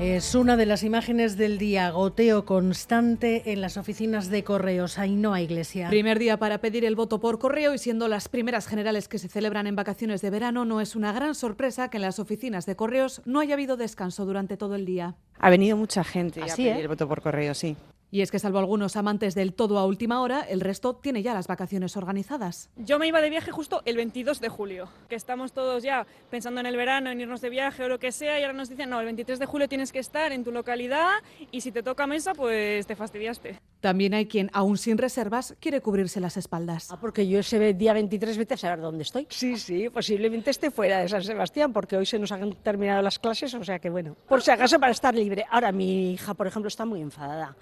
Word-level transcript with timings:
Es 0.00 0.36
una 0.36 0.56
de 0.56 0.64
las 0.64 0.84
imágenes 0.84 1.36
del 1.36 1.58
día, 1.58 1.90
goteo 1.90 2.44
constante 2.44 3.50
en 3.50 3.60
las 3.60 3.76
oficinas 3.76 4.30
de 4.30 4.44
correos. 4.44 4.96
Ainhoa 4.96 5.40
Iglesia. 5.40 5.88
Primer 5.88 6.20
día 6.20 6.36
para 6.36 6.58
pedir 6.58 6.84
el 6.84 6.94
voto 6.94 7.18
por 7.18 7.40
correo 7.40 7.74
y 7.74 7.78
siendo 7.78 8.06
las 8.06 8.28
primeras 8.28 8.68
generales 8.68 9.08
que 9.08 9.18
se 9.18 9.26
celebran 9.26 9.66
en 9.66 9.74
vacaciones 9.74 10.22
de 10.22 10.30
verano, 10.30 10.64
no 10.64 10.80
es 10.80 10.94
una 10.94 11.12
gran 11.12 11.34
sorpresa 11.34 11.90
que 11.90 11.96
en 11.96 12.02
las 12.02 12.20
oficinas 12.20 12.64
de 12.64 12.76
correos 12.76 13.22
no 13.24 13.40
haya 13.40 13.54
habido 13.54 13.76
descanso 13.76 14.24
durante 14.24 14.56
todo 14.56 14.76
el 14.76 14.86
día. 14.86 15.16
Ha 15.40 15.50
venido 15.50 15.76
mucha 15.76 16.04
gente 16.04 16.42
Así, 16.42 16.52
a 16.52 16.56
pedir 16.56 16.78
¿eh? 16.78 16.82
el 16.82 16.88
voto 16.88 17.08
por 17.08 17.20
correo, 17.20 17.52
sí. 17.52 17.76
Y 18.10 18.22
es 18.22 18.30
que 18.30 18.38
salvo 18.38 18.58
algunos 18.58 18.96
amantes 18.96 19.34
del 19.34 19.52
todo 19.52 19.78
a 19.78 19.84
última 19.84 20.22
hora, 20.22 20.40
el 20.40 20.60
resto 20.60 20.94
tiene 20.94 21.22
ya 21.22 21.34
las 21.34 21.46
vacaciones 21.46 21.96
organizadas. 21.96 22.70
Yo 22.76 22.98
me 22.98 23.06
iba 23.06 23.20
de 23.20 23.28
viaje 23.28 23.50
justo 23.50 23.82
el 23.84 23.96
22 23.96 24.40
de 24.40 24.48
julio, 24.48 24.88
que 25.10 25.14
estamos 25.14 25.52
todos 25.52 25.82
ya 25.82 26.06
pensando 26.30 26.60
en 26.60 26.66
el 26.66 26.76
verano, 26.76 27.10
en 27.10 27.20
irnos 27.20 27.42
de 27.42 27.50
viaje 27.50 27.84
o 27.84 27.88
lo 27.88 27.98
que 27.98 28.10
sea, 28.10 28.40
y 28.40 28.44
ahora 28.44 28.54
nos 28.54 28.70
dicen, 28.70 28.88
no, 28.88 28.98
el 29.00 29.04
23 29.04 29.38
de 29.38 29.44
julio 29.44 29.68
tienes 29.68 29.92
que 29.92 29.98
estar 29.98 30.32
en 30.32 30.42
tu 30.42 30.52
localidad 30.52 31.16
y 31.50 31.60
si 31.60 31.70
te 31.70 31.82
toca 31.82 32.06
mesa, 32.06 32.32
pues 32.32 32.86
te 32.86 32.96
fastidiaste. 32.96 33.58
También 33.80 34.14
hay 34.14 34.26
quien, 34.26 34.50
aún 34.54 34.76
sin 34.76 34.98
reservas, 34.98 35.54
quiere 35.60 35.80
cubrirse 35.80 36.18
las 36.18 36.36
espaldas. 36.36 36.90
Ah, 36.90 36.98
porque 37.00 37.28
yo 37.28 37.38
ese 37.38 37.74
día 37.74 37.92
23 37.92 38.36
vete 38.38 38.54
a 38.54 38.56
saber 38.56 38.80
dónde 38.80 39.02
estoy. 39.02 39.26
Sí, 39.30 39.56
sí, 39.56 39.88
posiblemente 39.88 40.50
esté 40.50 40.70
fuera 40.70 40.98
de 40.98 41.08
San 41.08 41.22
Sebastián, 41.22 41.72
porque 41.72 41.96
hoy 41.96 42.06
se 42.06 42.18
nos 42.18 42.32
han 42.32 42.54
terminado 42.54 43.02
las 43.02 43.18
clases, 43.18 43.54
o 43.54 43.62
sea 43.62 43.78
que 43.78 43.90
bueno, 43.90 44.16
por 44.26 44.42
si 44.42 44.50
acaso 44.50 44.80
para 44.80 44.92
estar 44.92 45.14
libre. 45.14 45.44
Ahora, 45.50 45.70
mi 45.70 46.12
hija, 46.12 46.34
por 46.34 46.46
ejemplo, 46.46 46.68
está 46.68 46.84
muy 46.84 47.00
enfadada, 47.00 47.56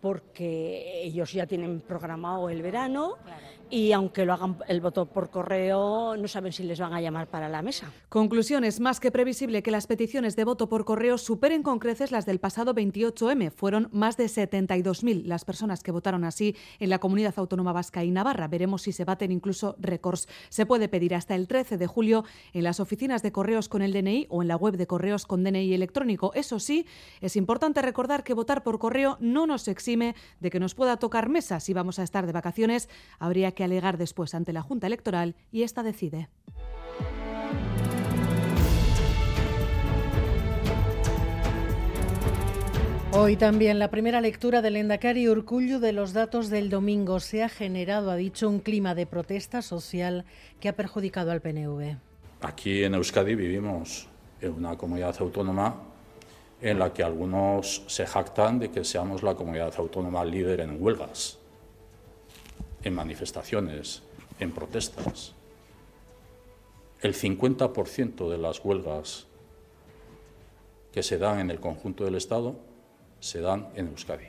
porque 0.00 1.02
ellos 1.02 1.32
ya 1.32 1.46
tienen 1.46 1.80
programado 1.80 2.48
el 2.48 2.62
verano 2.62 3.16
y 3.70 3.92
aunque 3.92 4.24
lo 4.24 4.32
hagan 4.32 4.56
el 4.66 4.80
voto 4.80 5.06
por 5.06 5.30
correo, 5.30 6.16
no 6.16 6.28
saben 6.28 6.52
si 6.52 6.62
les 6.62 6.80
van 6.80 6.94
a 6.94 7.00
llamar 7.00 7.26
para 7.28 7.48
la 7.48 7.60
mesa. 7.60 7.92
Conclusión, 8.08 8.64
es 8.64 8.80
más 8.80 8.98
que 8.98 9.10
previsible 9.10 9.62
que 9.62 9.70
las 9.70 9.86
peticiones 9.86 10.36
de 10.36 10.44
voto 10.44 10.68
por 10.68 10.84
correo 10.84 11.18
superen 11.18 11.62
con 11.62 11.78
creces 11.78 12.10
las 12.10 12.24
del 12.24 12.40
pasado 12.40 12.74
28M. 12.74 13.50
Fueron 13.50 13.88
más 13.92 14.16
de 14.16 14.24
72.000 14.24 15.24
las 15.24 15.44
personas 15.44 15.82
que 15.82 15.92
votaron 15.92 16.24
así 16.24 16.56
en 16.78 16.88
la 16.90 16.98
comunidad 16.98 17.34
autónoma 17.36 17.72
vasca 17.72 18.04
y 18.04 18.10
Navarra. 18.10 18.48
Veremos 18.48 18.82
si 18.82 18.92
se 18.92 19.04
baten 19.04 19.32
incluso 19.32 19.76
récords. 19.78 20.28
Se 20.48 20.64
puede 20.64 20.88
pedir 20.88 21.14
hasta 21.14 21.34
el 21.34 21.46
13 21.46 21.76
de 21.76 21.86
julio 21.86 22.24
en 22.54 22.64
las 22.64 22.80
oficinas 22.80 23.22
de 23.22 23.32
correos 23.32 23.68
con 23.68 23.82
el 23.82 23.92
DNI 23.92 24.28
o 24.30 24.40
en 24.40 24.48
la 24.48 24.56
web 24.56 24.76
de 24.76 24.86
correos 24.86 25.26
con 25.26 25.44
DNI 25.44 25.74
electrónico. 25.74 26.32
Eso 26.34 26.58
sí, 26.58 26.86
es 27.20 27.36
importante 27.36 27.82
recordar 27.82 28.24
que 28.24 28.34
votar 28.34 28.62
por 28.62 28.78
correo 28.78 29.18
no 29.20 29.46
nos 29.46 29.68
exime 29.88 30.14
de 30.40 30.50
que 30.50 30.60
nos 30.60 30.74
pueda 30.74 30.98
tocar 30.98 31.30
mesa. 31.30 31.60
Si 31.60 31.72
vamos 31.72 31.98
a 31.98 32.02
estar 32.02 32.26
de 32.26 32.32
vacaciones, 32.32 32.90
habría 33.18 33.52
que 33.52 33.64
alegar 33.64 33.96
después 33.96 34.34
ante 34.34 34.52
la 34.52 34.60
Junta 34.60 34.86
Electoral 34.86 35.34
y 35.50 35.62
esta 35.62 35.82
decide. 35.82 36.28
Hoy 43.12 43.36
también 43.36 43.78
la 43.78 43.90
primera 43.90 44.20
lectura 44.20 44.60
del 44.60 44.76
Endacari 44.76 45.26
Urcullu 45.26 45.78
de 45.78 45.92
los 45.94 46.12
datos 46.12 46.50
del 46.50 46.68
domingo. 46.68 47.18
Se 47.18 47.42
ha 47.42 47.48
generado, 47.48 48.10
ha 48.10 48.16
dicho, 48.16 48.50
un 48.50 48.60
clima 48.60 48.94
de 48.94 49.06
protesta 49.06 49.62
social 49.62 50.26
que 50.60 50.68
ha 50.68 50.76
perjudicado 50.76 51.30
al 51.30 51.40
PNV. 51.40 51.96
Aquí 52.42 52.84
en 52.84 52.94
Euskadi 52.94 53.34
vivimos 53.34 54.06
en 54.42 54.52
una 54.52 54.76
comunidad 54.76 55.16
autónoma 55.18 55.82
en 56.60 56.78
la 56.78 56.92
que 56.92 57.02
algunos 57.02 57.84
se 57.86 58.06
jactan 58.06 58.58
de 58.58 58.70
que 58.70 58.84
seamos 58.84 59.22
la 59.22 59.34
comunidad 59.34 59.72
autónoma 59.78 60.24
líder 60.24 60.60
en 60.60 60.82
huelgas, 60.82 61.38
en 62.82 62.94
manifestaciones, 62.94 64.02
en 64.40 64.52
protestas. 64.52 65.34
El 67.00 67.14
50% 67.14 68.28
de 68.28 68.38
las 68.38 68.64
huelgas 68.64 69.26
que 70.92 71.02
se 71.02 71.18
dan 71.18 71.38
en 71.38 71.50
el 71.50 71.60
conjunto 71.60 72.04
del 72.04 72.16
Estado 72.16 72.56
se 73.20 73.40
dan 73.40 73.68
en 73.76 73.88
Euskadi. 73.88 74.26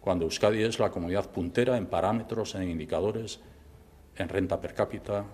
Cuando 0.00 0.24
Euskadi 0.24 0.62
es 0.62 0.78
la 0.78 0.90
comunidad 0.90 1.30
puntera 1.30 1.76
en 1.76 1.86
parámetros, 1.86 2.54
en 2.54 2.68
indicadores, 2.68 3.40
en 4.16 4.28
renta 4.28 4.60
per 4.60 4.74
cápita, 4.74 5.24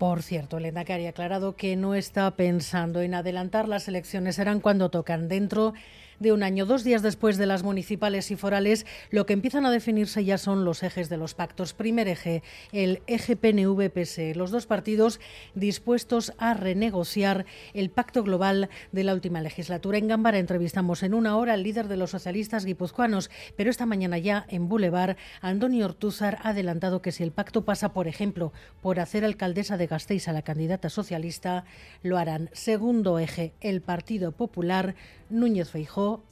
Por 0.00 0.22
cierto, 0.22 0.56
el 0.56 0.64
Endacari 0.64 1.04
ha 1.04 1.10
aclarado 1.10 1.56
que 1.56 1.76
no 1.76 1.94
está 1.94 2.30
pensando 2.30 3.02
en 3.02 3.12
adelantar 3.12 3.68
las 3.68 3.86
elecciones, 3.86 4.36
serán 4.36 4.60
cuando 4.60 4.88
tocan 4.88 5.28
dentro 5.28 5.74
de 6.20 6.32
un 6.32 6.44
año. 6.44 6.66
Dos 6.66 6.84
días 6.84 7.02
después 7.02 7.36
de 7.36 7.46
las 7.46 7.64
municipales 7.64 8.30
y 8.30 8.36
forales, 8.36 8.86
lo 9.10 9.26
que 9.26 9.32
empiezan 9.32 9.66
a 9.66 9.70
definirse 9.70 10.24
ya 10.24 10.38
son 10.38 10.64
los 10.64 10.84
ejes 10.84 11.08
de 11.08 11.16
los 11.16 11.34
pactos. 11.34 11.72
Primer 11.72 12.06
eje, 12.06 12.44
el 12.72 13.02
eje 13.08 13.36
PNV-PSE. 13.36 14.34
Los 14.36 14.52
dos 14.52 14.66
partidos 14.66 15.18
dispuestos 15.54 16.32
a 16.38 16.54
renegociar 16.54 17.46
el 17.74 17.90
pacto 17.90 18.22
global 18.22 18.68
de 18.92 19.04
la 19.04 19.14
última 19.14 19.40
legislatura. 19.40 19.98
En 19.98 20.08
Gambara 20.08 20.38
entrevistamos 20.38 21.02
en 21.02 21.14
una 21.14 21.36
hora 21.36 21.54
al 21.54 21.62
líder 21.62 21.88
de 21.88 21.96
los 21.96 22.10
socialistas 22.10 22.64
guipuzcoanos, 22.64 23.30
pero 23.56 23.70
esta 23.70 23.86
mañana 23.86 24.18
ya 24.18 24.44
en 24.48 24.68
Boulevard, 24.68 25.16
Antonio 25.40 25.86
Ortúzar 25.86 26.38
ha 26.42 26.50
adelantado 26.50 27.00
que 27.02 27.12
si 27.12 27.22
el 27.22 27.32
pacto 27.32 27.64
pasa, 27.64 27.92
por 27.94 28.06
ejemplo, 28.06 28.52
por 28.82 29.00
hacer 29.00 29.24
alcaldesa 29.24 29.78
de 29.78 29.86
Gasteiz 29.86 30.28
a 30.28 30.32
la 30.32 30.42
candidata 30.42 30.90
socialista, 30.90 31.64
lo 32.02 32.18
harán. 32.18 32.50
Segundo 32.52 33.18
eje, 33.18 33.54
el 33.60 33.80
Partido 33.80 34.32
Popular. 34.32 34.94
Núñez 35.30 35.72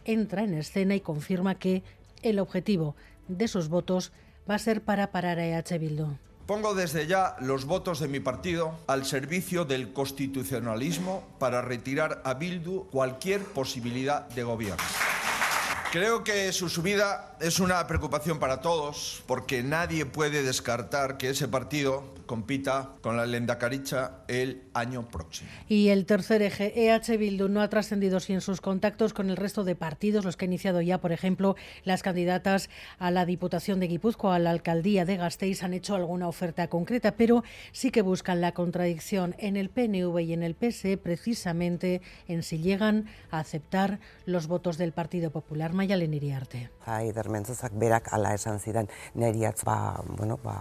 Entra 0.04 0.44
en 0.44 0.54
escena 0.54 0.94
y 0.94 1.00
confirma 1.00 1.58
que 1.58 1.82
el 2.22 2.38
objetivo 2.38 2.96
de 3.28 3.48
sus 3.48 3.68
votos 3.68 4.12
va 4.48 4.54
a 4.54 4.58
ser 4.58 4.82
para 4.82 5.12
parar 5.12 5.38
a 5.38 5.46
EH 5.46 5.78
Bildu. 5.78 6.16
Pongo 6.46 6.74
desde 6.74 7.06
ya 7.06 7.36
los 7.40 7.66
votos 7.66 8.00
de 8.00 8.08
mi 8.08 8.20
partido 8.20 8.72
al 8.86 9.04
servicio 9.04 9.66
del 9.66 9.92
constitucionalismo 9.92 11.22
para 11.38 11.60
retirar 11.60 12.22
a 12.24 12.34
Bildu 12.34 12.88
cualquier 12.90 13.44
posibilidad 13.44 14.26
de 14.30 14.44
gobierno. 14.44 14.82
Creo 15.90 16.22
que 16.22 16.52
su 16.52 16.68
subida 16.68 17.34
es 17.40 17.60
una 17.60 17.86
preocupación 17.86 18.38
para 18.38 18.60
todos 18.60 19.22
porque 19.26 19.62
nadie 19.62 20.04
puede 20.04 20.42
descartar 20.42 21.16
que 21.16 21.30
ese 21.30 21.48
partido 21.48 22.14
compita 22.26 22.90
con 23.00 23.16
la 23.16 23.24
Lendakaricha 23.24 24.18
el 24.28 24.64
año 24.74 25.08
próximo. 25.08 25.48
Y 25.66 25.88
el 25.88 26.04
tercer 26.04 26.42
eje, 26.42 26.72
EH 26.76 27.16
Bildu, 27.16 27.48
no 27.48 27.62
ha 27.62 27.70
trascendido 27.70 28.20
sin 28.20 28.42
sus 28.42 28.60
contactos 28.60 29.14
con 29.14 29.30
el 29.30 29.36
resto 29.36 29.64
de 29.64 29.74
partidos, 29.74 30.26
los 30.26 30.36
que 30.36 30.44
ha 30.44 30.46
iniciado 30.46 30.82
ya, 30.82 30.98
por 31.00 31.10
ejemplo, 31.10 31.56
las 31.84 32.02
candidatas 32.02 32.68
a 32.98 33.10
la 33.10 33.24
Diputación 33.24 33.80
de 33.80 33.88
Guipúzcoa, 33.88 34.36
a 34.36 34.38
la 34.38 34.50
Alcaldía 34.50 35.06
de 35.06 35.16
Gasteiz, 35.16 35.62
han 35.62 35.72
hecho 35.72 35.94
alguna 35.94 36.28
oferta 36.28 36.68
concreta, 36.68 37.16
pero 37.16 37.44
sí 37.72 37.90
que 37.90 38.02
buscan 38.02 38.42
la 38.42 38.52
contradicción 38.52 39.34
en 39.38 39.56
el 39.56 39.70
PNV 39.70 40.18
y 40.20 40.32
en 40.34 40.42
el 40.42 40.54
PSE, 40.54 40.98
precisamente 40.98 42.02
en 42.28 42.42
si 42.42 42.58
llegan 42.58 43.06
a 43.30 43.38
aceptar 43.38 44.00
los 44.26 44.48
votos 44.48 44.76
del 44.76 44.92
Partido 44.92 45.30
Popular. 45.30 45.72
Mayalen 45.78 46.14
Iriarte. 46.14 46.64
Jai 46.84 47.12
dermentzazak 47.14 47.74
berak 47.78 48.12
ala 48.16 48.34
esan 48.34 48.58
zidan 48.58 48.88
neriatz 49.14 49.62
ba, 49.64 50.02
bueno, 50.08 50.38
ba, 50.42 50.56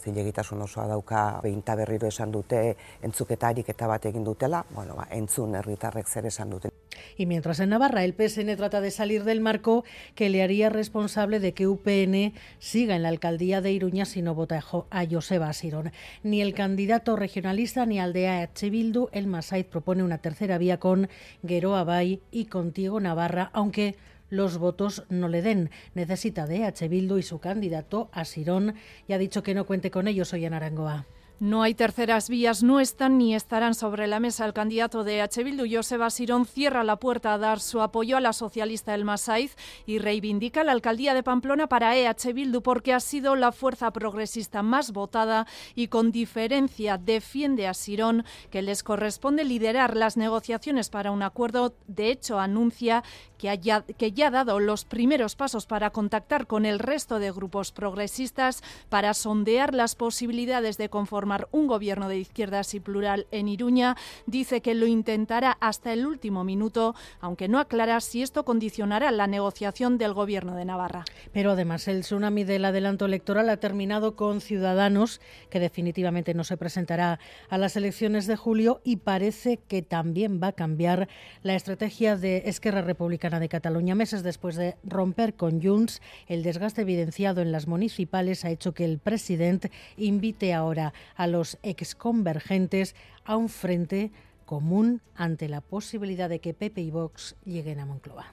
zilegitasun 0.00 0.62
osoa 0.64 0.86
dauka 0.88 1.40
beinta 1.44 1.76
berriro 1.76 2.08
esan 2.08 2.32
dute 2.32 2.62
entzuketarik 3.02 3.68
eta 3.74 3.90
bat 3.90 4.06
egin 4.08 4.24
dutela, 4.24 4.64
bueno, 4.72 4.96
ba, 4.96 5.08
entzun 5.10 5.58
herritarrek 5.60 6.08
zer 6.08 6.26
esan 6.32 6.50
duten. 6.50 6.72
Y 7.16 7.26
mientras 7.26 7.60
en 7.60 7.70
Navarra 7.70 8.04
el 8.04 8.14
PSN 8.14 8.56
trata 8.56 8.80
de 8.80 8.90
salir 8.90 9.24
del 9.24 9.40
marco 9.40 9.84
que 10.14 10.30
le 10.30 10.42
haría 10.42 10.70
responsable 10.70 11.40
de 11.40 11.52
que 11.52 11.66
UPN 11.66 12.32
siga 12.58 12.96
en 12.96 13.02
la 13.02 13.08
alcaldía 13.08 13.60
de 13.60 13.72
Iruña 13.72 14.04
si 14.04 14.22
no 14.22 14.34
vota 14.34 14.62
a 14.90 15.06
Joseba 15.06 15.52
Sirón. 15.52 15.92
Ni 16.22 16.40
el 16.40 16.54
candidato 16.54 17.16
regionalista 17.16 17.86
ni 17.86 17.98
al 17.98 18.12
de 18.12 18.28
AH 18.28 18.70
Bildu, 18.70 19.08
el 19.12 19.26
Masaiz 19.26 19.66
propone 19.66 20.02
una 20.02 20.18
tercera 20.18 20.58
vía 20.58 20.78
con 20.78 21.08
Gueroa 21.42 21.84
Bay 21.84 22.22
y 22.30 22.46
contigo 22.46 23.00
Navarra, 23.00 23.50
aunque 23.52 23.96
los 24.32 24.56
votos 24.56 25.04
no 25.10 25.28
le 25.28 25.42
den. 25.42 25.70
Necesita 25.94 26.46
de 26.46 26.64
EH 26.64 26.88
Bildu 26.88 27.18
y 27.18 27.22
su 27.22 27.38
candidato, 27.38 28.08
Asirón, 28.12 28.74
y 29.06 29.12
ha 29.12 29.18
dicho 29.18 29.42
que 29.42 29.54
no 29.54 29.66
cuente 29.66 29.90
con 29.90 30.08
ellos 30.08 30.32
hoy 30.32 30.46
en 30.46 30.54
Arangoa. 30.54 31.06
No 31.42 31.64
hay 31.64 31.74
terceras 31.74 32.28
vías, 32.28 32.62
no 32.62 32.78
están 32.78 33.18
ni 33.18 33.34
estarán 33.34 33.74
sobre 33.74 34.06
la 34.06 34.20
mesa. 34.20 34.46
El 34.46 34.52
candidato 34.52 35.02
de 35.02 35.22
H. 35.22 35.42
Bildu, 35.42 35.64
Joseba 35.68 36.08
Sirón, 36.08 36.46
cierra 36.46 36.84
la 36.84 37.00
puerta 37.00 37.34
a 37.34 37.38
dar 37.38 37.58
su 37.58 37.80
apoyo 37.80 38.16
a 38.16 38.20
la 38.20 38.32
socialista 38.32 38.94
El 38.94 39.04
Masaiz 39.04 39.56
y 39.84 39.98
reivindica 39.98 40.62
la 40.62 40.70
alcaldía 40.70 41.14
de 41.14 41.24
Pamplona 41.24 41.66
para 41.66 41.96
EH 41.96 42.32
Bildu 42.32 42.62
porque 42.62 42.92
ha 42.92 43.00
sido 43.00 43.34
la 43.34 43.50
fuerza 43.50 43.90
progresista 43.90 44.62
más 44.62 44.92
votada 44.92 45.48
y 45.74 45.88
con 45.88 46.12
diferencia 46.12 46.96
defiende 46.96 47.66
a 47.66 47.74
Sirón 47.74 48.24
que 48.52 48.62
les 48.62 48.84
corresponde 48.84 49.42
liderar 49.42 49.96
las 49.96 50.16
negociaciones 50.16 50.90
para 50.90 51.10
un 51.10 51.24
acuerdo. 51.24 51.74
De 51.88 52.12
hecho, 52.12 52.38
anuncia 52.38 53.02
que, 53.42 53.50
haya, 53.50 53.82
que 53.82 54.12
ya 54.12 54.28
ha 54.28 54.30
dado 54.30 54.60
los 54.60 54.84
primeros 54.84 55.34
pasos 55.34 55.66
para 55.66 55.90
contactar 55.90 56.46
con 56.46 56.64
el 56.64 56.78
resto 56.78 57.18
de 57.18 57.32
grupos 57.32 57.72
progresistas 57.72 58.62
para 58.88 59.14
sondear 59.14 59.74
las 59.74 59.96
posibilidades 59.96 60.78
de 60.78 60.88
conformar 60.88 61.48
un 61.50 61.66
gobierno 61.66 62.08
de 62.08 62.18
izquierdas 62.18 62.72
y 62.74 62.78
plural 62.78 63.26
en 63.32 63.48
Iruña, 63.48 63.96
dice 64.26 64.60
que 64.60 64.76
lo 64.76 64.86
intentará 64.86 65.58
hasta 65.58 65.92
el 65.92 66.06
último 66.06 66.44
minuto, 66.44 66.94
aunque 67.20 67.48
no 67.48 67.58
aclara 67.58 68.00
si 68.00 68.22
esto 68.22 68.44
condicionará 68.44 69.10
la 69.10 69.26
negociación 69.26 69.98
del 69.98 70.14
gobierno 70.14 70.54
de 70.54 70.64
Navarra. 70.64 71.04
Pero 71.32 71.50
además 71.50 71.88
el 71.88 72.02
tsunami 72.02 72.44
del 72.44 72.64
adelanto 72.64 73.06
electoral 73.06 73.48
ha 73.48 73.56
terminado 73.56 74.14
con 74.14 74.40
Ciudadanos, 74.40 75.20
que 75.50 75.58
definitivamente 75.58 76.32
no 76.32 76.44
se 76.44 76.56
presentará 76.56 77.18
a 77.48 77.58
las 77.58 77.74
elecciones 77.74 78.28
de 78.28 78.36
julio 78.36 78.80
y 78.84 78.98
parece 78.98 79.56
que 79.56 79.82
también 79.82 80.40
va 80.40 80.48
a 80.48 80.52
cambiar 80.52 81.08
la 81.42 81.56
estrategia 81.56 82.16
de 82.16 82.44
Esquerra 82.46 82.82
Republicana 82.82 83.31
de 83.40 83.48
Cataluña. 83.48 83.94
Meses 83.94 84.22
después 84.22 84.56
de 84.56 84.76
romper 84.84 85.34
con 85.34 85.62
Junts, 85.62 86.00
el 86.26 86.42
desgaste 86.42 86.82
evidenciado 86.82 87.40
en 87.42 87.52
las 87.52 87.66
municipales 87.66 88.44
ha 88.44 88.50
hecho 88.50 88.74
que 88.74 88.84
el 88.84 88.98
presidente 88.98 89.70
invite 89.96 90.54
ahora 90.54 90.92
a 91.16 91.26
los 91.26 91.58
exconvergentes 91.62 92.94
a 93.24 93.36
un 93.36 93.48
frente 93.48 94.10
común 94.44 95.00
ante 95.14 95.48
la 95.48 95.60
posibilidad 95.60 96.28
de 96.28 96.40
que 96.40 96.54
Pepe 96.54 96.82
y 96.82 96.90
Vox 96.90 97.36
lleguen 97.44 97.80
a 97.80 97.86
Moncloa. 97.86 98.32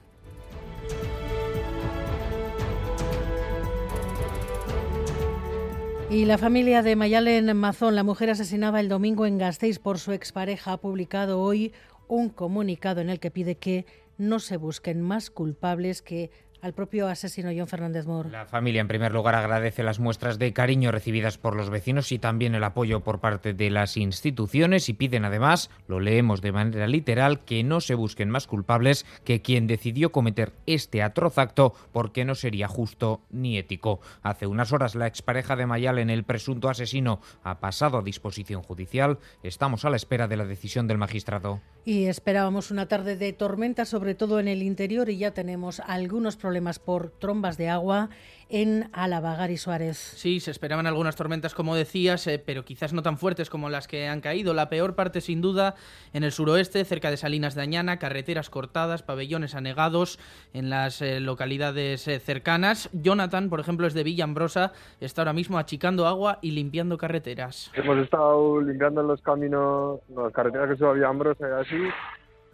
Y 6.10 6.24
la 6.24 6.38
familia 6.38 6.82
de 6.82 6.96
Mayalen 6.96 7.56
Mazón, 7.56 7.94
la 7.94 8.02
mujer 8.02 8.30
asesinada 8.30 8.80
el 8.80 8.88
domingo 8.88 9.26
en 9.26 9.38
Gasteiz 9.38 9.78
por 9.78 10.00
su 10.00 10.10
expareja, 10.10 10.72
ha 10.72 10.76
publicado 10.76 11.40
hoy 11.40 11.72
un 12.08 12.30
comunicado 12.30 13.00
en 13.00 13.10
el 13.10 13.20
que 13.20 13.30
pide 13.30 13.54
que 13.54 13.86
no 14.20 14.38
se 14.38 14.56
busquen 14.56 15.00
más 15.00 15.30
culpables 15.30 16.02
que 16.02 16.30
al 16.62 16.74
propio 16.74 17.08
asesino 17.08 17.50
John 17.56 17.66
Fernández 17.66 18.06
Mor. 18.06 18.26
La 18.26 18.46
familia, 18.46 18.80
en 18.80 18.88
primer 18.88 19.12
lugar, 19.12 19.34
agradece 19.34 19.82
las 19.82 19.98
muestras 19.98 20.38
de 20.38 20.52
cariño 20.52 20.92
recibidas 20.92 21.38
por 21.38 21.56
los 21.56 21.70
vecinos 21.70 22.12
y 22.12 22.18
también 22.18 22.54
el 22.54 22.64
apoyo 22.64 23.00
por 23.00 23.20
parte 23.20 23.54
de 23.54 23.70
las 23.70 23.96
instituciones 23.96 24.88
y 24.88 24.92
piden 24.92 25.24
además, 25.24 25.70
lo 25.88 26.00
leemos 26.00 26.42
de 26.42 26.52
manera 26.52 26.86
literal, 26.86 27.44
que 27.44 27.64
no 27.64 27.80
se 27.80 27.94
busquen 27.94 28.30
más 28.30 28.46
culpables 28.46 29.06
que 29.24 29.42
quien 29.42 29.66
decidió 29.66 30.12
cometer 30.12 30.52
este 30.66 31.02
atroz 31.02 31.38
acto 31.38 31.74
porque 31.92 32.24
no 32.24 32.34
sería 32.34 32.68
justo 32.68 33.22
ni 33.30 33.56
ético. 33.56 34.00
Hace 34.22 34.46
unas 34.46 34.72
horas 34.72 34.94
la 34.94 35.06
expareja 35.06 35.56
de 35.56 35.66
Mayalen, 35.66 36.10
el 36.10 36.24
presunto 36.24 36.68
asesino, 36.68 37.20
ha 37.42 37.60
pasado 37.60 37.98
a 37.98 38.02
disposición 38.02 38.62
judicial. 38.62 39.18
Estamos 39.42 39.84
a 39.84 39.90
la 39.90 39.96
espera 39.96 40.28
de 40.28 40.36
la 40.36 40.44
decisión 40.44 40.86
del 40.86 40.98
magistrado. 40.98 41.60
Y 41.84 42.04
esperábamos 42.04 42.70
una 42.70 42.86
tarde 42.86 43.16
de 43.16 43.32
tormenta, 43.32 43.86
sobre 43.86 44.14
todo 44.14 44.38
en 44.38 44.48
el 44.48 44.62
interior, 44.62 45.08
y 45.08 45.16
ya 45.16 45.32
tenemos 45.32 45.80
algunos 45.80 46.36
problemas 46.36 46.49
por 46.84 47.10
trombas 47.10 47.56
de 47.56 47.68
agua 47.68 48.10
en 48.50 48.90
Álava, 48.92 49.48
y 49.48 49.56
Suárez. 49.56 49.96
Sí, 49.96 50.40
se 50.40 50.50
esperaban 50.50 50.86
algunas 50.86 51.14
tormentas, 51.14 51.54
como 51.54 51.76
decías, 51.76 52.26
eh, 52.26 52.42
pero 52.44 52.64
quizás 52.64 52.92
no 52.92 53.02
tan 53.02 53.16
fuertes 53.16 53.48
como 53.48 53.70
las 53.70 53.86
que 53.86 54.08
han 54.08 54.20
caído. 54.20 54.54
La 54.54 54.68
peor 54.68 54.96
parte, 54.96 55.20
sin 55.20 55.40
duda, 55.40 55.76
en 56.12 56.24
el 56.24 56.32
suroeste, 56.32 56.84
cerca 56.84 57.10
de 57.10 57.16
Salinas 57.16 57.54
de 57.54 57.62
Añana, 57.62 57.98
carreteras 57.98 58.50
cortadas, 58.50 59.02
pabellones 59.02 59.54
anegados 59.54 60.18
en 60.52 60.68
las 60.68 61.00
eh, 61.00 61.20
localidades 61.20 62.08
eh, 62.08 62.18
cercanas. 62.18 62.90
Jonathan, 62.92 63.48
por 63.48 63.60
ejemplo, 63.60 63.86
es 63.86 63.94
de 63.94 64.02
Villa 64.02 64.24
Ambrosa, 64.24 64.72
está 65.00 65.22
ahora 65.22 65.32
mismo 65.32 65.58
achicando 65.58 66.06
agua 66.06 66.38
y 66.42 66.50
limpiando 66.50 66.98
carreteras. 66.98 67.70
Hemos 67.74 67.98
estado 67.98 68.60
limpiando 68.60 69.02
los 69.02 69.22
caminos, 69.22 70.00
las 70.08 70.32
carreteras 70.32 70.70
que 70.70 70.76
suben 70.76 70.90
a 70.90 70.94
Villa 70.94 71.08
Ambrosa 71.08 71.48
y 71.48 71.60
así, 71.60 71.88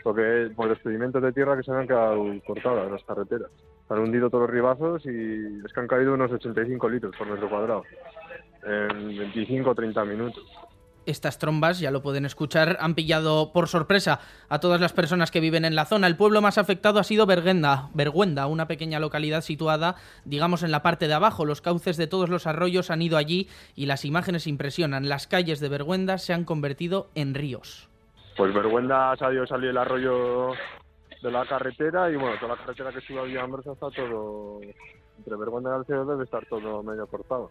porque 0.02 0.50
por 0.54 0.68
los 0.68 0.78
sedimentos 0.82 1.22
de 1.22 1.32
tierra 1.32 1.56
que 1.56 1.62
se 1.62 1.72
han 1.72 1.86
quedado 1.86 2.22
cortadas 2.46 2.90
las 2.90 3.02
carreteras. 3.04 3.50
Han 3.88 3.98
hundido 3.98 4.28
todos 4.28 4.42
los 4.42 4.50
ribazos 4.50 5.04
y 5.06 5.64
es 5.64 5.72
que 5.72 5.80
han 5.80 5.86
caído 5.86 6.14
unos 6.14 6.32
85 6.32 6.88
litros 6.88 7.14
por 7.16 7.28
metro 7.28 7.48
cuadrado 7.48 7.84
en 8.64 9.16
25 9.16 9.70
o 9.70 9.74
30 9.74 10.04
minutos. 10.04 10.44
Estas 11.06 11.38
trombas, 11.38 11.78
ya 11.78 11.92
lo 11.92 12.02
pueden 12.02 12.26
escuchar, 12.26 12.78
han 12.80 12.96
pillado 12.96 13.52
por 13.52 13.68
sorpresa 13.68 14.18
a 14.48 14.58
todas 14.58 14.80
las 14.80 14.92
personas 14.92 15.30
que 15.30 15.38
viven 15.38 15.64
en 15.64 15.76
la 15.76 15.84
zona. 15.84 16.08
El 16.08 16.16
pueblo 16.16 16.42
más 16.42 16.58
afectado 16.58 16.98
ha 16.98 17.04
sido 17.04 17.26
Berguenda, 17.26 17.90
Berguenda, 17.94 18.48
una 18.48 18.66
pequeña 18.66 18.98
localidad 18.98 19.42
situada, 19.42 19.94
digamos, 20.24 20.64
en 20.64 20.72
la 20.72 20.82
parte 20.82 21.06
de 21.06 21.14
abajo. 21.14 21.44
Los 21.44 21.60
cauces 21.60 21.96
de 21.96 22.08
todos 22.08 22.28
los 22.28 22.48
arroyos 22.48 22.90
han 22.90 23.02
ido 23.02 23.16
allí 23.16 23.48
y 23.76 23.86
las 23.86 24.04
imágenes 24.04 24.48
impresionan. 24.48 25.08
Las 25.08 25.28
calles 25.28 25.60
de 25.60 25.68
Berguenda 25.68 26.18
se 26.18 26.32
han 26.32 26.44
convertido 26.44 27.08
en 27.14 27.34
ríos. 27.34 27.88
Pues 28.36 28.52
Berguenda 28.52 29.12
ha 29.12 29.16
salido 29.16 29.46
salir 29.46 29.70
el 29.70 29.78
arroyo 29.78 30.54
de 31.22 31.30
la 31.30 31.46
carretera 31.46 32.10
y 32.10 32.16
bueno, 32.16 32.36
toda 32.38 32.54
la 32.54 32.60
carretera 32.60 32.92
que 32.92 33.00
sube 33.00 33.20
a 33.20 33.22
Villambrosa 33.22 33.72
está 33.72 33.90
todo, 33.90 34.60
entre 35.18 35.36
Berguenda 35.36 35.70
y 35.70 35.74
Alceo 35.78 36.04
debe 36.04 36.24
estar 36.24 36.44
todo 36.46 36.82
medio 36.82 37.06
cortado. 37.06 37.50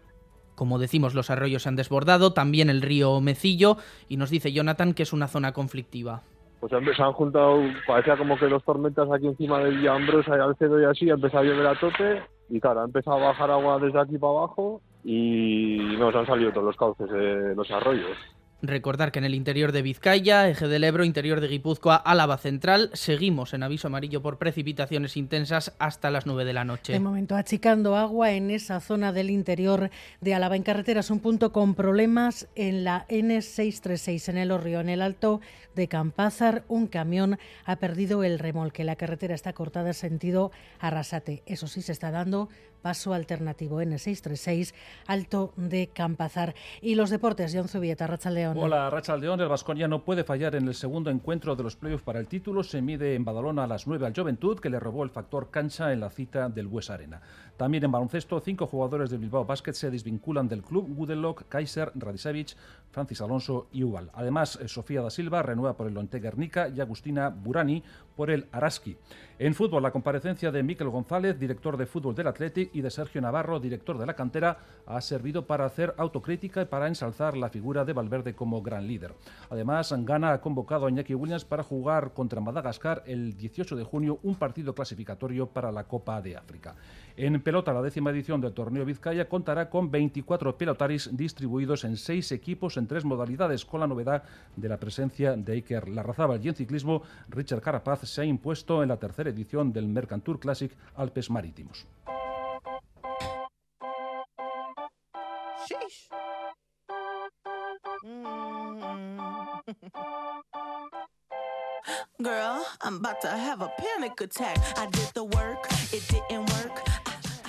Como 0.55 0.79
decimos, 0.79 1.13
los 1.13 1.29
arroyos 1.29 1.63
se 1.63 1.69
han 1.69 1.75
desbordado, 1.75 2.33
también 2.33 2.69
el 2.69 2.81
río 2.81 3.19
Mecillo, 3.19 3.77
y 4.07 4.17
nos 4.17 4.29
dice 4.29 4.53
Jonathan 4.53 4.93
que 4.93 5.03
es 5.03 5.11
una 5.11 5.27
zona 5.27 5.51
conflictiva. 5.51 6.21
Pues 6.61 6.71
se 6.71 7.03
han 7.03 7.11
juntado, 7.13 7.61
parecía 7.85 8.17
como 8.17 8.37
que 8.37 8.47
dos 8.47 8.63
tormentas 8.63 9.07
aquí 9.11 9.27
encima 9.27 9.59
de 9.59 9.71
Villambrosa 9.71 10.37
y 10.37 10.39
Alcedo 10.39 10.81
y 10.81 10.85
así, 10.85 11.09
ha 11.09 11.15
empezado 11.15 11.43
a 11.43 11.47
llover 11.47 11.67
a 11.67 11.79
tope, 11.79 12.23
y 12.49 12.59
claro, 12.59 12.81
ha 12.81 12.85
empezado 12.85 13.17
a 13.17 13.27
bajar 13.27 13.51
agua 13.51 13.79
desde 13.79 13.99
aquí 13.99 14.17
para 14.17 14.31
abajo, 14.31 14.81
y 15.03 15.95
nos 15.99 16.15
han 16.15 16.25
salido 16.25 16.51
todos 16.51 16.67
los 16.67 16.77
cauces 16.77 17.09
de 17.09 17.53
los 17.53 17.69
arroyos. 17.69 18.17
Recordar 18.61 19.11
que 19.11 19.19
en 19.19 19.25
el 19.25 19.35
interior 19.35 19.71
de 19.71 19.81
Vizcaya, 19.81 20.49
eje 20.49 20.67
del 20.67 20.85
Ebro, 20.85 21.03
interior 21.03 21.41
de 21.41 21.49
Guipúzcoa, 21.49 21.97
Álava 21.97 22.37
Central, 22.37 22.89
seguimos 22.93 23.53
en 23.53 23.63
aviso 23.63 23.87
amarillo 23.87 24.21
por 24.21 24.37
precipitaciones 24.37 25.17
intensas 25.17 25.73
hasta 25.77 26.09
las 26.09 26.25
9 26.25 26.45
de 26.45 26.53
la 26.53 26.63
noche. 26.63 26.93
De 26.93 26.99
momento, 26.99 27.35
achicando 27.35 27.95
agua 27.95 28.31
en 28.31 28.51
esa 28.51 28.79
zona 28.79 29.11
del 29.11 29.29
interior 29.29 29.91
de 30.21 30.33
Álava. 30.33 30.55
En 30.55 30.63
carreteras, 30.63 31.11
un 31.11 31.19
punto 31.19 31.51
con 31.51 31.75
problemas 31.75 32.47
en 32.55 32.83
la 32.85 33.05
N636, 33.09 34.29
en 34.29 34.37
el 34.37 34.51
Orrio, 34.51 34.79
en 34.79 34.89
el 34.89 35.01
Alto 35.01 35.41
de 35.75 35.87
Campázar. 35.87 36.63
Un 36.67 36.87
camión 36.87 37.37
ha 37.65 37.75
perdido 37.75 38.23
el 38.23 38.39
remolque. 38.39 38.83
La 38.83 38.95
carretera 38.95 39.35
está 39.35 39.53
cortada 39.53 39.89
en 39.89 39.93
sentido 39.93 40.51
Arrasate. 40.79 41.43
Eso 41.45 41.67
sí, 41.67 41.81
se 41.81 41.91
está 41.91 42.09
dando 42.09 42.49
paso 42.85 43.15
alternativo 43.15 43.81
N636, 43.81 44.75
Alto 45.07 45.53
de 45.55 45.87
Campazar. 45.87 46.53
Y 46.81 46.93
los 46.93 47.09
deportes, 47.09 47.51
John 47.51 47.67
Zubieta, 47.67 48.05
León. 48.29 48.59
Hola, 48.59 48.91
León. 49.19 49.41
El 49.41 49.47
Vasconia 49.47 49.87
no 49.87 50.03
puede 50.03 50.23
fallar 50.23 50.53
en 50.53 50.67
el 50.67 50.75
segundo 50.75 51.09
encuentro 51.09 51.55
de 51.55 51.63
los 51.63 51.75
playoffs 51.75 52.03
para 52.03 52.19
el 52.19 52.27
título. 52.27 52.61
Se 52.61 52.83
mide 52.83 53.15
en 53.15 53.25
Badalona 53.25 53.63
a 53.63 53.67
las 53.67 53.87
9 53.87 54.05
al 54.05 54.13
Juventud, 54.13 54.59
que 54.59 54.69
le 54.69 54.79
robó 54.79 55.03
el 55.03 55.09
factor 55.09 55.49
cancha 55.49 55.93
en 55.93 55.99
la 55.99 56.11
cita 56.11 56.47
del 56.47 56.67
Hues 56.67 56.91
Arena. 56.91 57.21
También 57.57 57.85
en 57.85 57.91
baloncesto, 57.91 58.39
cinco 58.39 58.67
jugadores 58.67 59.09
del 59.09 59.19
Bilbao 59.19 59.45
Basket 59.45 59.73
se 59.73 59.89
desvinculan 59.89 60.47
del 60.47 60.61
club. 60.61 60.93
Gudelok, 60.93 61.47
Kaiser, 61.47 61.91
Radisevich, 61.95 62.55
Francis 62.91 63.21
Alonso 63.21 63.67
y 63.71 63.83
Ubal. 63.83 64.11
Además, 64.13 64.59
eh, 64.61 64.67
Sofía 64.67 65.01
da 65.01 65.09
Silva 65.09 65.41
renueva 65.41 65.75
por 65.75 65.87
el 65.87 65.93
Lonte 65.93 66.19
Guernica 66.19 66.67
y 66.67 66.81
Agustina 66.81 67.29
Burani 67.29 67.81
por 68.15 68.31
el 68.31 68.47
Araski. 68.51 68.97
En 69.37 69.53
fútbol, 69.53 69.83
la 69.83 69.91
comparecencia 69.91 70.49
de 70.49 70.63
Miquel 70.63 70.87
González, 70.87 71.37
director 71.37 71.75
de 71.75 71.85
fútbol 71.85 72.15
del 72.15 72.27
Athletic, 72.27 72.69
y 72.73 72.79
de 72.79 72.89
Sergio 72.89 73.19
Navarro, 73.19 73.59
director 73.59 73.97
de 73.97 74.05
la 74.05 74.13
cantera, 74.13 74.57
ha 74.85 75.01
servido 75.01 75.45
para 75.45 75.65
hacer 75.65 75.93
autocrítica 75.97 76.61
y 76.61 76.65
para 76.65 76.87
ensalzar 76.87 77.35
la 77.35 77.49
figura 77.49 77.83
de 77.83 77.91
Valverde 77.91 78.33
como 78.33 78.61
gran 78.61 78.87
líder. 78.87 79.13
Además, 79.49 79.93
Ghana 80.05 80.31
ha 80.31 80.39
convocado 80.39 80.85
a 80.85 80.89
Iñaki 80.89 81.15
Williams 81.15 81.43
para 81.43 81.63
jugar 81.63 82.13
contra 82.13 82.39
Madagascar 82.39 83.03
el 83.07 83.35
18 83.35 83.75
de 83.75 83.83
junio 83.83 84.19
un 84.23 84.35
partido 84.35 84.73
clasificatorio 84.73 85.47
para 85.47 85.69
la 85.69 85.83
Copa 85.83 86.21
de 86.21 86.37
África. 86.37 86.75
En 87.17 87.41
pelota, 87.41 87.73
la 87.73 87.81
décima 87.81 88.11
edición 88.11 88.39
del 88.39 88.53
torneo 88.53 88.85
Vizcaya 88.85 89.27
contará 89.27 89.69
con 89.69 89.91
24 89.91 90.57
pelotaris 90.57 91.09
distribuidos 91.11 91.83
en 91.83 91.97
seis 91.97 92.31
equipos 92.31 92.77
en 92.77 92.87
tres 92.87 93.03
modalidades, 93.03 93.65
con 93.65 93.81
la 93.81 93.87
novedad 93.87 94.23
de 94.55 94.69
la 94.69 94.77
presencia 94.77 95.35
de 95.35 95.53
Iker 95.53 95.89
Larrazábal. 95.89 96.43
Y 96.43 96.49
en 96.49 96.55
ciclismo, 96.55 97.03
Richard 97.29 97.61
Carapaz 97.61 98.04
se 98.05 98.21
ha 98.21 98.25
impuesto 98.25 98.83
en 98.83 98.89
la 98.89 98.97
tercera 98.97 99.29
edición 99.29 99.73
del 99.73 99.87
Mercantour 99.87 100.39
Classic 100.39 100.71
Alpes 100.95 101.29
Marítimos. 101.29 101.87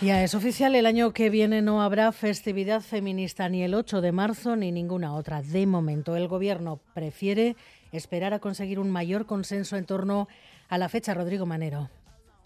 Ya 0.03 0.23
es 0.23 0.35
oficial, 0.35 0.75
el 0.75 0.85
año 0.87 1.13
que 1.13 1.31
viene 1.31 1.63
no 1.63 1.83
habrá 1.83 2.13
festividad 2.13 2.83
feminista 2.83 3.49
ni 3.49 3.63
el 3.63 3.75
8 3.75 4.03
de 4.03 4.13
marzo 4.13 4.55
ni 4.55 4.71
ninguna 4.71 5.15
otra. 5.15 5.41
De 5.41 5.67
momento, 5.67 6.17
el 6.17 6.29
Gobierno 6.29 6.81
prefiere 6.95 7.57
esperar 7.97 8.35
a 8.35 8.39
conseguir 8.39 8.79
un 8.79 8.91
mayor 8.91 9.27
consenso 9.27 9.77
en 9.77 9.87
torno 9.87 10.29
a 10.69 10.79
la 10.79 10.89
fecha. 10.89 11.15
Rodrigo 11.15 11.47
Manero. 11.47 11.89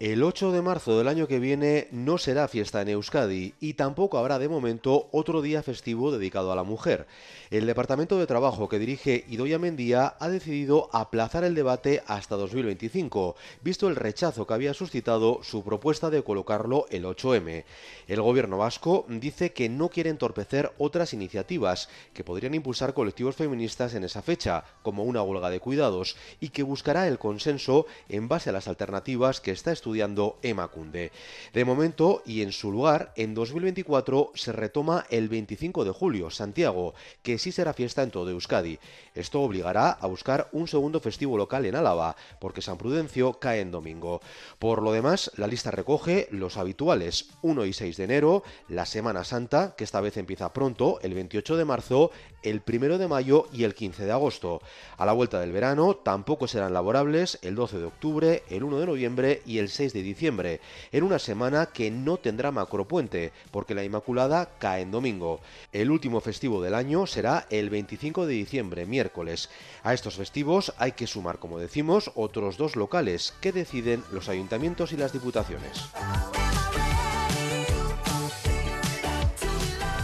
El 0.00 0.22
8 0.22 0.52
de 0.52 0.62
marzo 0.62 0.96
del 0.96 1.08
año 1.08 1.28
que 1.28 1.38
viene 1.38 1.86
no 1.90 2.16
será 2.16 2.48
fiesta 2.48 2.80
en 2.80 2.88
Euskadi 2.88 3.52
y 3.60 3.74
tampoco 3.74 4.16
habrá 4.16 4.38
de 4.38 4.48
momento 4.48 5.10
otro 5.12 5.42
día 5.42 5.62
festivo 5.62 6.10
dedicado 6.10 6.50
a 6.50 6.56
la 6.56 6.62
mujer. 6.62 7.06
El 7.50 7.66
Departamento 7.66 8.18
de 8.18 8.26
Trabajo 8.26 8.66
que 8.66 8.78
dirige 8.78 9.26
Idoia 9.28 9.58
Mendía 9.58 10.14
ha 10.18 10.30
decidido 10.30 10.88
aplazar 10.94 11.44
el 11.44 11.54
debate 11.54 12.02
hasta 12.06 12.36
2025, 12.36 13.36
visto 13.60 13.88
el 13.88 13.96
rechazo 13.96 14.46
que 14.46 14.54
había 14.54 14.72
suscitado 14.72 15.40
su 15.42 15.62
propuesta 15.62 16.08
de 16.08 16.24
colocarlo 16.24 16.86
el 16.88 17.04
8M. 17.04 17.64
El 18.08 18.22
gobierno 18.22 18.56
vasco 18.56 19.04
dice 19.06 19.52
que 19.52 19.68
no 19.68 19.90
quiere 19.90 20.08
entorpecer 20.08 20.72
otras 20.78 21.12
iniciativas 21.12 21.90
que 22.14 22.24
podrían 22.24 22.54
impulsar 22.54 22.94
colectivos 22.94 23.36
feministas 23.36 23.92
en 23.92 24.04
esa 24.04 24.22
fecha, 24.22 24.64
como 24.82 25.02
una 25.02 25.22
huelga 25.22 25.50
de 25.50 25.60
cuidados, 25.60 26.16
y 26.40 26.48
que 26.48 26.62
buscará 26.62 27.06
el 27.06 27.18
consenso 27.18 27.84
en 28.08 28.28
base 28.28 28.48
a 28.48 28.54
las 28.54 28.66
alternativas 28.66 29.42
que 29.42 29.50
está 29.50 29.72
estudiando 29.72 29.89
estudiando 29.90 30.38
Emacunde. 30.42 31.10
De 31.52 31.64
momento, 31.64 32.22
y 32.24 32.42
en 32.42 32.52
su 32.52 32.70
lugar, 32.70 33.12
en 33.16 33.34
2024 33.34 34.30
se 34.34 34.52
retoma 34.52 35.04
el 35.10 35.28
25 35.28 35.84
de 35.84 35.90
julio, 35.90 36.30
Santiago, 36.30 36.94
que 37.24 37.38
sí 37.38 37.50
será 37.50 37.72
fiesta 37.72 38.04
en 38.04 38.12
todo 38.12 38.30
Euskadi. 38.30 38.78
Esto 39.16 39.40
obligará 39.40 39.90
a 39.90 40.06
buscar 40.06 40.48
un 40.52 40.68
segundo 40.68 41.00
festivo 41.00 41.36
local 41.36 41.66
en 41.66 41.74
Álava, 41.74 42.14
porque 42.38 42.62
San 42.62 42.78
Prudencio 42.78 43.40
cae 43.40 43.60
en 43.60 43.72
domingo. 43.72 44.20
Por 44.60 44.80
lo 44.80 44.92
demás, 44.92 45.32
la 45.36 45.48
lista 45.48 45.72
recoge 45.72 46.28
los 46.30 46.56
habituales 46.56 47.30
1 47.42 47.66
y 47.66 47.72
6 47.72 47.96
de 47.96 48.04
enero, 48.04 48.44
la 48.68 48.86
Semana 48.86 49.24
Santa, 49.24 49.74
que 49.76 49.82
esta 49.82 50.00
vez 50.00 50.16
empieza 50.16 50.52
pronto, 50.52 51.00
el 51.02 51.14
28 51.14 51.56
de 51.56 51.64
marzo, 51.64 52.12
el 52.44 52.62
1 52.64 52.98
de 52.98 53.08
mayo 53.08 53.48
y 53.52 53.64
el 53.64 53.74
15 53.74 54.04
de 54.04 54.12
agosto. 54.12 54.62
A 54.96 55.04
la 55.04 55.12
vuelta 55.12 55.40
del 55.40 55.50
verano 55.50 55.96
tampoco 55.96 56.46
serán 56.46 56.74
laborables 56.74 57.40
el 57.42 57.56
12 57.56 57.78
de 57.78 57.84
octubre, 57.84 58.42
el 58.48 58.62
1 58.62 58.78
de 58.78 58.86
noviembre 58.86 59.42
y 59.44 59.58
el 59.58 59.68
6 59.68 59.79
de 59.88 60.02
diciembre, 60.02 60.60
en 60.92 61.02
una 61.02 61.18
semana 61.18 61.66
que 61.66 61.90
no 61.90 62.18
tendrá 62.18 62.52
macropuente, 62.52 63.32
porque 63.50 63.74
la 63.74 63.84
Inmaculada 63.84 64.50
cae 64.58 64.82
en 64.82 64.90
domingo. 64.90 65.40
El 65.72 65.90
último 65.90 66.20
festivo 66.20 66.62
del 66.62 66.74
año 66.74 67.06
será 67.06 67.46
el 67.50 67.70
25 67.70 68.26
de 68.26 68.34
diciembre, 68.34 68.86
miércoles. 68.86 69.48
A 69.82 69.94
estos 69.94 70.16
festivos 70.16 70.74
hay 70.78 70.92
que 70.92 71.06
sumar, 71.06 71.38
como 71.38 71.58
decimos, 71.58 72.12
otros 72.14 72.58
dos 72.58 72.76
locales 72.76 73.32
que 73.40 73.52
deciden 73.52 74.04
los 74.12 74.28
ayuntamientos 74.28 74.92
y 74.92 74.96
las 74.96 75.12
diputaciones. 75.12 75.88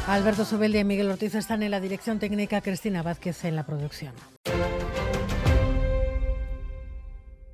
Alberto 0.07 0.45
Sobeldi 0.45 0.79
y 0.79 0.85
Miguel 0.85 1.11
Ortiz 1.11 1.35
están 1.35 1.65
en 1.65 1.73
la 1.73 1.81
dirección 1.81 2.21
técnica, 2.21 2.61
Cristina 2.61 3.03
Vázquez 3.03 3.45
en 3.45 3.57
la 3.57 3.67
producción. 3.67 4.13